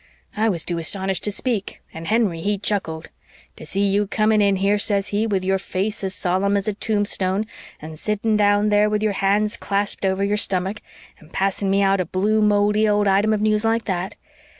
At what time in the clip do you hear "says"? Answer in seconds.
4.79-5.09